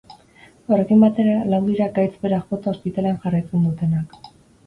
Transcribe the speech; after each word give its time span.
Horrekin 0.75 1.03
batera, 1.05 1.35
lau 1.53 1.59
dira 1.67 1.89
gaitz 1.99 2.13
berak 2.23 2.49
jota 2.53 2.73
ospitalean 2.73 3.19
jarraitzen 3.27 3.67
dutenak. 3.69 4.19